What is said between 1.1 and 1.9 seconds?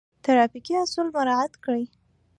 مراعات کړئ